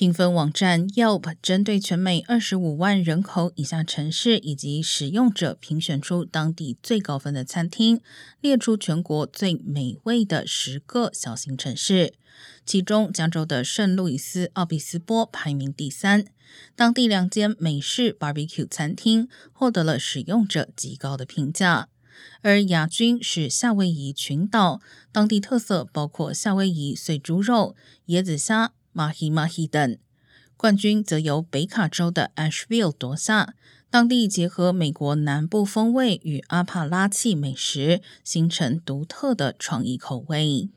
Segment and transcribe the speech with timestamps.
[0.00, 8.00] 评分网站 Yelp 针对全美二十五万人口以下城市以及使用者评选出当地最高分的餐厅，
[8.40, 12.14] 列出全国最美味的十个小型城市，
[12.64, 16.24] 其中加州的圣路易斯奥比斯波排名第三。
[16.74, 21.90] 当地两间美式 barbecue 餐厅获得了使用者极高的评价，
[22.40, 24.80] 而亚军是夏威夷群岛，
[25.12, 27.76] 当地特色包括夏威夷碎猪肉、
[28.06, 28.72] 椰子虾。
[28.92, 29.98] 马希马希等
[30.56, 33.54] 冠军则由北卡州的 Asheville 夺下，
[33.88, 40.68] 当地结合美国南部风味与阿帕拉契美食，形成独特的创意口味。